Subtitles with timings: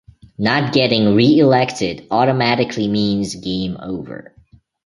[0.39, 4.33] Not getting re-elected automatically means game over.